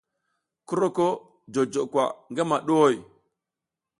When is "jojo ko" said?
1.53-2.01